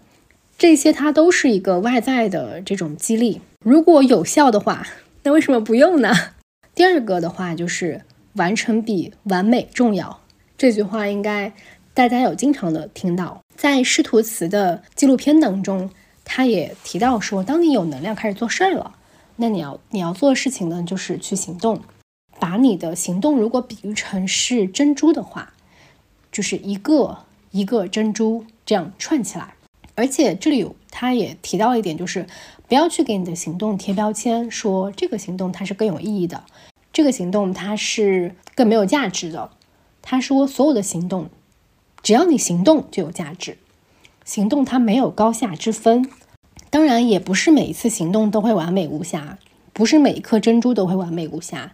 [0.60, 3.42] 这些它都是一个外在的这种激励。
[3.66, 4.86] 如果有效的话，
[5.24, 6.14] 那为什么不用呢？
[6.76, 8.04] 第二个的话就是。
[8.34, 10.22] 完成比完美重要，
[10.56, 11.52] 这句话应该
[11.96, 13.42] 大家有经常的听到。
[13.58, 15.90] 在师徒词的纪录片当中，
[16.24, 18.96] 他也提到说，当你有能量开始做事儿了，
[19.38, 21.82] 那你要你要做的事情呢，就是去行动。
[22.40, 25.52] 把你的行动如果比喻成是珍珠的话，
[26.32, 27.18] 就是一个
[27.50, 29.56] 一个珍珠这样串起来。
[30.00, 32.26] 而且这里他也提到一点，就是
[32.70, 36.46] 不要去给你的行动贴标签，说这个行动它是更有意义的。
[36.94, 39.50] 这个行动它是更没有价值的。
[40.02, 41.30] 他说，所有的行动，
[42.02, 43.58] 只要你行动就有价值。
[44.24, 46.10] 行动它没有高下之分，
[46.70, 49.38] 当然也不是每一次行动都会完美无瑕，
[49.74, 51.74] 不是每一颗珍珠都会完美无瑕。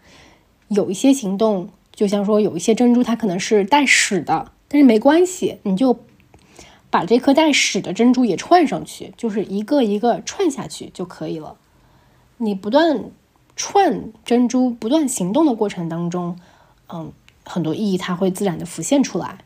[0.69, 5.99] 有一些行动，就像说有一些珍珠它可能是带屎的，但是没关系，你就
[6.95, 11.57] 把这颗带屎的珍珠也串上去，就是一个一个串下去就可以了。
[12.37, 13.03] 你不断。
[13.57, 16.37] 串珍珠不断行动的过程当中，
[16.89, 17.13] 嗯，
[17.45, 19.37] 很多意义它会自然的浮现出来。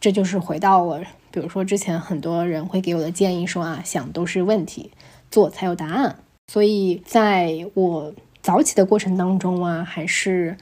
[0.00, 4.92] 这就是回到了，比如说之前很多人会给我的建议说啊，想都是问题，
[5.32, 6.14] 做才有答案。
[6.46, 10.56] 所以在我早起的过程当中啊，还是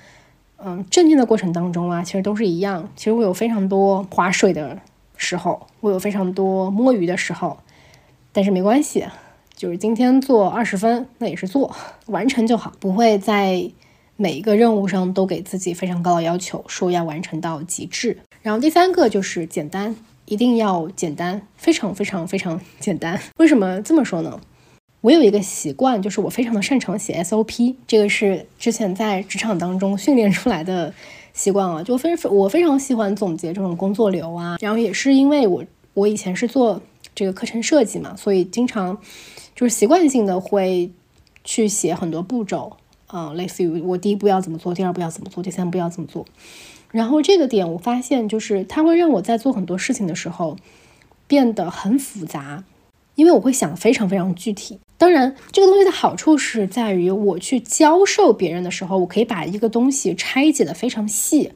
[0.56, 2.88] 嗯正念的过程当中啊，其实都是一样。
[2.96, 4.78] 其实我有非常多划水的
[5.18, 7.58] 时候，我有非常多摸鱼的时候，
[8.32, 9.04] 但是没关系。
[9.54, 11.74] 就是今天做二十分，那也是做
[12.06, 13.68] 完成就好，不会在
[14.14, 18.16] 每一个任务上都给自己非常高的要求，说要完成到极致。
[18.40, 23.20] 然后第三个就是简单，一定要简单，非常非常非常简单。
[23.38, 24.40] 为什么这么说呢？
[25.00, 30.94] 我有一个习惯，就是我非常的擅长写 SOP，这个是之前在职场当中训练出来的
[31.38, 34.58] 习惯了，就非我非常喜欢总结这种工作流啊。
[34.60, 36.82] 然后也是因为我我以前是做
[37.14, 38.98] 这个课程设计嘛，所以经常。
[39.54, 40.88] 就是习惯性的会
[41.42, 42.76] 去写很多步骤，
[43.08, 46.24] 啊，类似于我第一步要怎么做，第二步要怎么做，第三步要怎么做。
[46.92, 50.56] 然后这个点我发现，就是它会让我在做很多事情的时候
[51.26, 52.62] 变得很复杂，
[53.16, 54.78] 因为我会想非常非常具体。
[54.98, 61.52] 当然，这个东西的好处是在于我去教授别人的时候，我可以把一个东西拆解的非常细，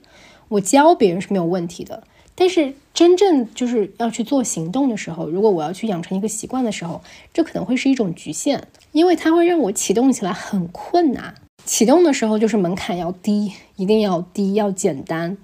[0.48, 2.04] 我教别人是没有问题的。
[2.36, 7.02] 但是真正就是要去做行动的时候，如果我要去养成一个习惯的时候，
[7.34, 8.62] 这可能会是一种局限，
[8.92, 11.34] 因为它会让我启动起来很困难。
[11.64, 15.36] 启动的时候就是门槛要低，一定要低，要简单。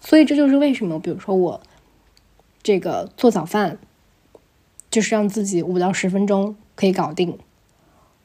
[0.00, 1.60] 所以这就是为什么，比如说我
[2.62, 3.78] 这个做早饭，
[4.90, 7.36] 就是让自己五到十分钟可以搞定，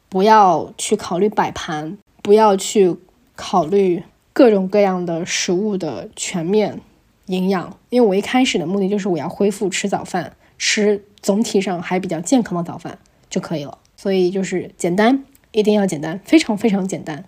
[0.09, 2.95] 不要去考虑摆盘，不要去
[3.35, 6.79] 考虑各种各样的食物的全面
[7.25, 13.79] 营养，因为我一开始的目的就是我要恢复吃早饭，吃总体上还比较健康的早饭就可以了。
[13.97, 17.25] 所以就是简单，一定要简单，非常非常简单。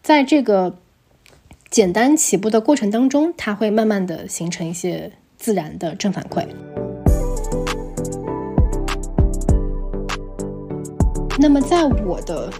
[0.00, 0.78] 在这个
[1.70, 6.46] 简单起步的过程当中，它会慢慢的形成一些自然的正反馈。
[11.38, 12.52] 那么，在我的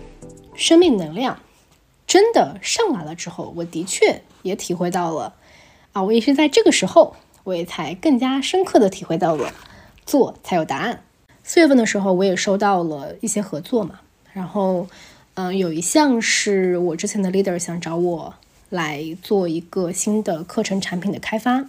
[0.54, 1.38] 生命能量
[2.06, 5.34] 真的上来了之后，我的确也体会到了
[5.92, 7.14] 啊，我也是在这个时候，
[7.44, 9.52] 我也才更加深刻的体会到了
[10.04, 11.04] 做才有答案。
[11.44, 14.00] 四月份的时候，我也收到了一些合作嘛，
[14.32, 14.88] 然后，
[15.34, 18.34] 嗯，有一项是我之前的 leader 想找我
[18.70, 21.66] 来做一个新的课程产品的开发。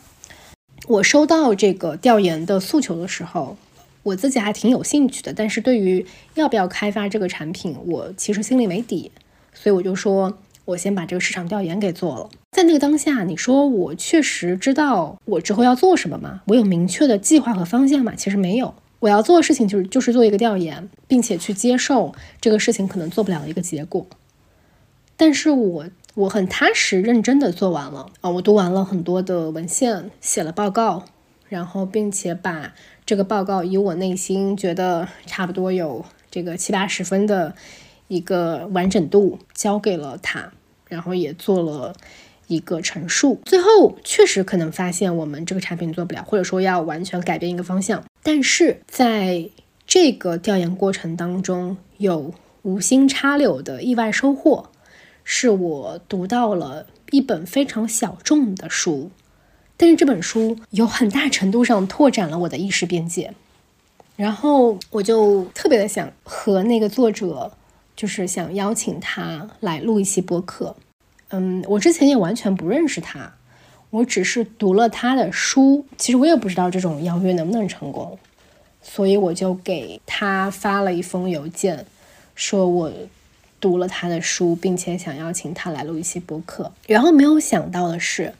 [0.87, 3.57] 我收到这个调研的诉求的时候。
[4.03, 9.11] 我自己还挺有兴趣的，但是对于要不要开发这个产品，我其实心里没底，
[9.53, 12.29] 所以我就说，我先把这个市场调研给做了。
[12.51, 16.41] 在那个当下，你说我确实知道我之后要做什么吗？
[16.47, 18.13] 我有明确的计划和方向吗？
[18.15, 18.75] 其实没有。
[18.99, 24.05] 我要做的事情就是就是做一个调研，并且去接受这个事情可能做不了的一个结果。
[25.15, 25.85] 但是我
[26.15, 31.05] 我很踏实认真的做完了啊，我读完了很多的文献，写了报告，
[31.47, 32.73] 然后并且把。
[33.05, 37.53] 这个报告以我内心觉得差不多有这个七八十分的
[38.07, 40.51] 一个完整度交给了他，
[40.87, 41.93] 然后也做了
[42.47, 43.41] 一个陈述。
[43.45, 48.03] 最后确实可能发现我们这个产品做不了，或者说要完全改变一个方向。
[48.21, 49.49] 但是在
[49.85, 54.69] 这个调研过程当中，有无心插柳的意外收获，
[55.23, 59.11] 是我读到了一本非常小众的书。
[59.83, 63.33] 但是这本书有很大程度上拓展了我的意识边界，
[64.15, 67.51] 然后我就特别的想和那个作者，
[67.93, 70.73] 就是想邀请他来录一期播客。
[71.31, 73.33] 嗯，我之前也完全不认识他，
[73.89, 78.17] 我只是读了他的书，其实我也不知道这种邀约能不能成功，
[78.81, 81.85] 所以我就给他发了一封邮件，
[82.35, 82.89] 说我
[83.59, 86.71] 读了他的书，并且想邀请他来录一期播客。
[86.87, 88.33] 然后没有想到的是。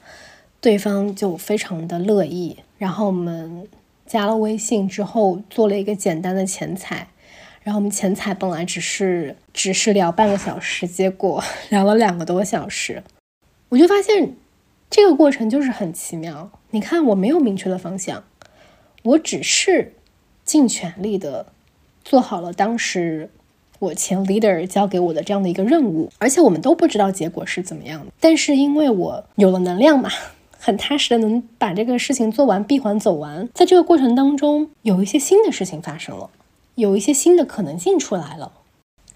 [0.64, 3.68] 对方就非常的乐意，然后我们
[4.06, 7.06] 加了微信之后做了一个简单的前采，
[7.62, 13.02] 然后我们前采本来只是只是聊半个小时，结果 聊了两个多小时，
[13.68, 14.36] 我就发现
[14.88, 16.50] 这个过程就是很奇妙。
[16.70, 18.24] 你看，我没有明确的方向，
[19.02, 19.92] 我只是
[20.46, 21.52] 尽全力的
[22.02, 23.28] 做好了当时
[23.80, 30.08] 我前 leader 交给我的这样的一个任务，而且我们都不知道结果是怎么样的，但是因为我有了能量嘛。
[30.66, 33.46] 很踏实的能把这个事情做完，闭环走完。
[33.52, 36.30] 在这个过程当中，有一些新的事情发生了，
[36.76, 38.50] 有一些新的可能性出来了，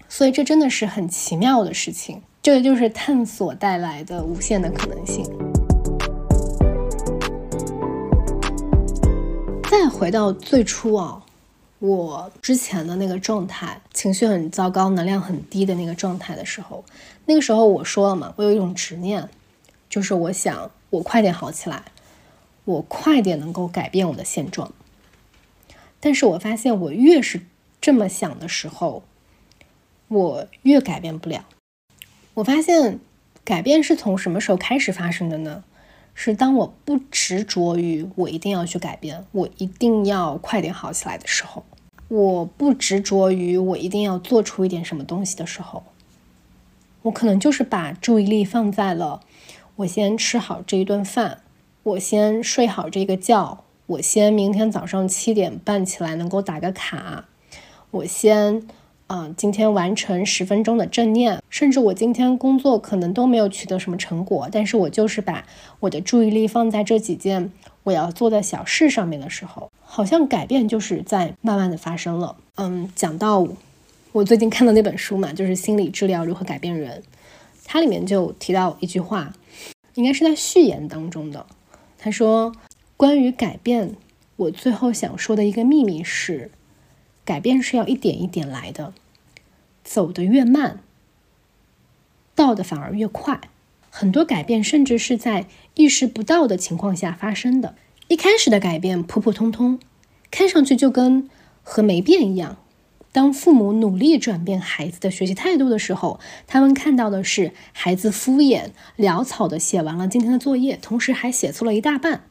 [0.07, 2.21] 所以这真的是很奇妙的事情。
[2.43, 5.25] 这个就是探索带来的无限的可能性。
[9.71, 11.19] 再回到最初啊，
[11.79, 16.85] 我之前的那个状态，情绪很糟糕，能量很低的那个状态的时候，
[17.25, 19.27] 那个时候我说了嘛，我有一种执念，
[19.89, 20.69] 就是我想。
[20.91, 21.83] 我快点好起来，
[22.65, 24.73] 我快点能够改变我的现状。
[25.99, 27.41] 但是我发现，我越是
[27.79, 29.03] 这么想的时候，
[30.07, 31.45] 我越改变不了。
[32.35, 32.99] 我发现，
[33.43, 35.63] 改变是从什么时候开始发生的呢？
[36.15, 41.63] 是当我不执着于我一定要去改变，我一定要快点好起来的时候，
[42.09, 45.83] 我不执着于我一定要做出一点什么东西的时候，
[47.03, 49.21] 我可能就是把注意力放在了。
[49.79, 51.37] 我先吃好这一顿饭，
[51.83, 57.23] 我先睡好这个觉，我先明天早上七点半起来能够打个卡，
[57.91, 58.67] 我先，
[59.07, 65.45] 啊，今天完成十分钟的正念，甚至我今天工作可能都没有取得什么成果，但是我就是把
[65.79, 67.49] 我的注意力放在这几件
[67.83, 72.35] 我要做的小事上面的时候，好像改变就是在慢慢的发生了。
[72.55, 73.47] 嗯，讲到
[74.11, 77.01] 我最近看的那本书嘛，就是心理治疗如何改变人，
[77.63, 79.33] 它里面就提到一句话。
[79.95, 81.45] 应该是在序言当中的。
[81.97, 82.53] 他说
[82.95, 83.95] ：“关于改变，
[84.35, 86.51] 我最后想说的一个秘密是，
[87.25, 88.93] 改变是要一点一点来的，
[89.83, 90.79] 走得越慢，
[92.35, 93.41] 到的反而越快。
[93.89, 97.75] 很多改变甚至是在意识不到的情况下发生的。
[98.07, 99.79] 一开始的改变普普通通，
[100.31, 101.29] 看上去就跟
[101.63, 102.57] 和没变一样。”
[103.11, 112.25] 当父母努力转变孩子的学习态度的时候，他们看到的是孩子敷衍潦草的写完了今天的作业，同时还写错了一大半。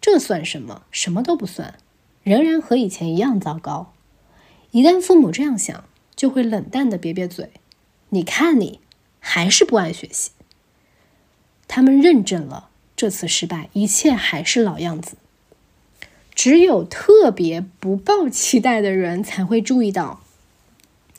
[0.00, 0.82] 这算什么？
[0.90, 1.74] 什么都不算，
[2.22, 3.92] 仍然和以前一样糟糕。
[4.72, 5.84] 一旦父母这样想，
[6.16, 7.50] 就会冷淡的瘪瘪嘴。
[8.10, 8.80] 你看你
[9.20, 10.30] 还是不爱学习。
[11.68, 15.16] 他们认证了，这次失败，一切还是老样子。
[16.38, 20.20] 只有特别不抱期待的人才会注意到，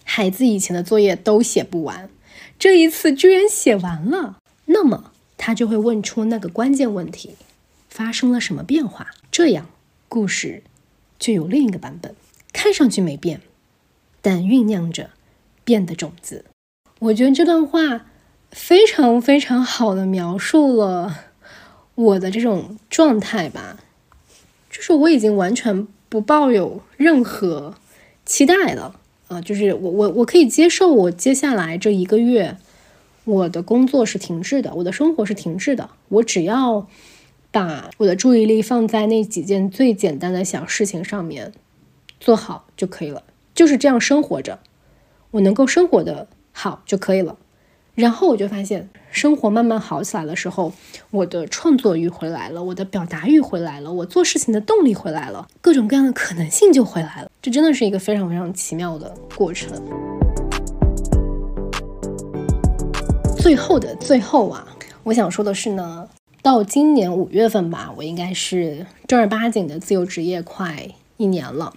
[0.05, 2.09] 孩子以前的作业都写不完，
[2.57, 4.37] 这一次居然写完了。
[4.67, 7.35] 那么他就会问出那个关键问题：
[7.89, 9.07] 发生了什么变化？
[9.29, 9.67] 这样
[10.07, 10.63] 故事
[11.19, 12.15] 就有另一个版本，
[12.53, 13.41] 看上去没变，
[14.21, 15.09] 但酝酿着
[15.65, 16.45] 变的种子。
[16.99, 18.05] 我觉得这段话
[18.51, 21.25] 非常非常好的描述了
[21.95, 23.79] 我的这种状态吧。
[24.69, 27.73] 就是我已经完全不抱有任何
[28.25, 29.41] 期待了啊！
[29.41, 32.55] 就是我我我可以接受我接下来这一个月
[33.25, 35.89] 我的工作是停滞的，我的生活是停滞的。
[36.09, 36.87] 我只要
[37.51, 41.51] 把我的注意力放在那几件最简单的小事情上面
[42.19, 43.23] 做好就可以了。
[43.55, 44.59] 就是这样生活着，
[45.31, 47.37] 我能够生活的好就可以了。
[47.95, 48.89] 然后我就发现。
[49.11, 50.71] 生活慢慢好起来的时候，
[51.09, 57.31] 我的创作欲回来了，我的表达欲回来了，我做事情的动力回来了，各种各样的可能性就回来了。
[57.41, 59.69] 这真的是一个非常非常奇妙的过程。
[63.37, 64.67] 最后的最后啊，
[65.03, 66.07] 我想说的是呢，
[66.43, 70.87] 到今年五月份吧，我应该是正儿八经的自由职业快
[71.17, 71.73] 一年了。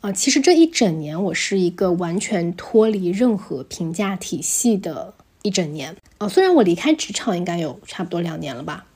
[0.00, 5.12] 啊，其实这一整年我是一个完全脱离任何评价体系的。
[5.44, 8.86] 一整年啊，虽然我离开职场应该有差不多两年了吧，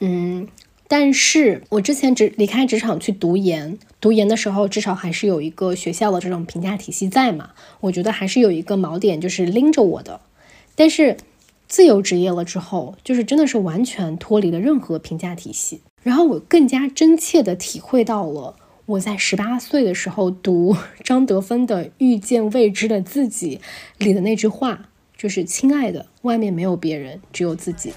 [0.00, 0.48] 嗯，
[0.88, 7.50] 但是我之前只离开职场去读研，读研的时候至少还是有一个学校的这种评价体系在嘛，
[7.80, 10.22] 我觉得还是有一个锚点就是拎着我的。
[10.74, 11.18] 但是
[11.66, 18.56] 自由职业了之后，就是真的是完全脱离了任何评价体系，然后我更加真切的体会到了
[18.86, 23.60] 我在十八岁的时候读 张德芬的《遇见未知的自己》
[24.06, 24.87] 里的那句话。
[25.18, 27.92] 就是亲爱的，外面没有别人，只有自己。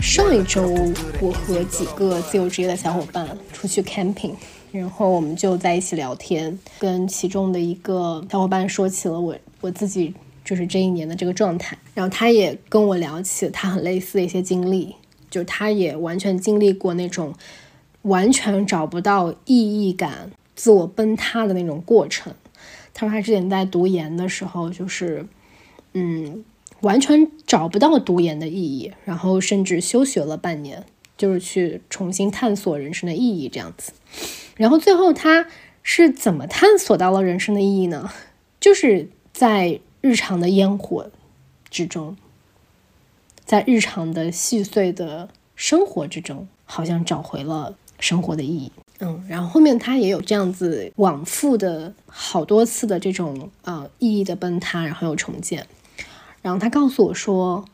[0.00, 4.36] 上一周，我和几个自由职业的小伙伴出去 camping。
[4.72, 10.14] 然后我们就在一起聊天，跟其中的一个小伙伴说起了我我自己
[10.44, 14.94] 就是这一年的这个状态，然后他也跟我聊起他很类似的一些经历，
[15.28, 17.34] 就是他也完全经历过那种
[18.02, 22.32] 完全找不到意义感、自我崩塌的那种过程。
[22.94, 25.26] 他说他之前在读研的时候，就是
[25.94, 26.44] 嗯，
[26.80, 30.84] 完全找不到读研的意义，然后甚至休学了半年，
[31.16, 33.92] 就是去重新探索人生的意义这样子。
[34.60, 35.46] 然后最后他
[35.82, 38.10] 是怎么探索到了人生的意义呢？
[38.60, 41.10] 就是在日常的烟火
[41.70, 42.14] 之中，
[43.46, 48.70] 在日常的细碎的生活之中，好像找回了生活的意义。
[48.98, 55.66] 嗯，然后后面他也有这样子往复的好多次的这种呃意义的崩塌，然后又重建。
[56.42, 57.64] 然后他告诉我说：“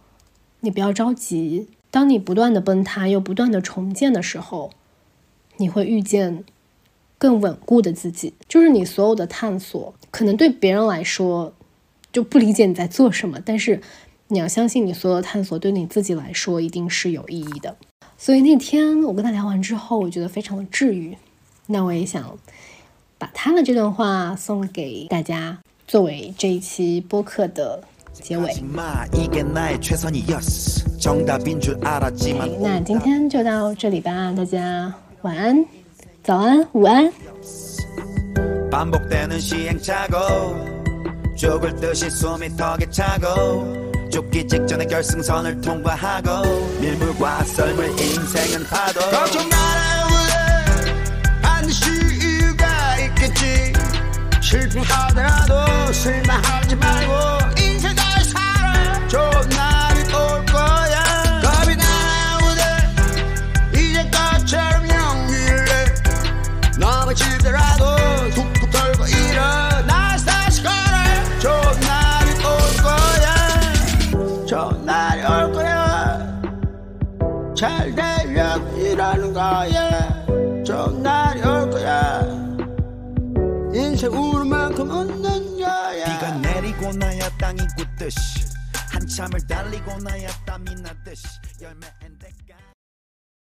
[0.61, 4.71] 你不要着急，当你不断的崩塌又不断的重建的时候，
[5.57, 6.45] 你会遇见。”
[7.19, 11.53] 更稳固的自己，就是你所有的探索，可能对别人来说
[12.13, 13.81] 就不理解你在做什么，但是
[14.29, 17.77] 你要相信，你所有的探索对你自己来说一定是有意义的。
[18.19, 21.17] 所以那天我跟他聊完之后，我觉得非常的治愈。
[21.67, 22.39] 那我也想
[23.19, 28.55] 把他的这段话送给大家，作为这一期播客的结尾。
[32.61, 35.65] 那今天就到这里吧，大家晚安。
[36.26, 37.12] 早安，午安。
[38.72, 40.72] 반복되는 시행착오
[41.36, 46.44] 죽을 듯이 숨이 턱에 차고 죽기 직전에 결승선을 통과하고
[46.80, 50.02] 밀물과 썰물 인생은 파도 걱정 말아요
[51.42, 53.74] 반드시 이유가 있겠지
[54.42, 59.65] 실패하더라도 실망하지 말고 인생 잘 살아 좋은 날
[77.57, 80.27] 잘 되려고 일하는 거야.
[80.63, 82.21] 좋은 날이 올 거야.
[83.73, 86.05] 인생 우는 만큼 웃는 거야.
[86.05, 88.45] 비가 내리고 나야 땅이 굳듯이
[88.93, 91.27] 한참을 달리고 나야 땀이 나듯이
[91.63, 91.87] 열매